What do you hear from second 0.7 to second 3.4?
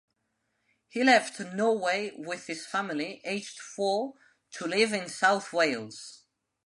He left Norway with his family